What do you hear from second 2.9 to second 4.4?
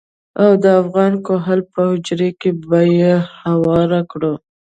يې هوار کړو.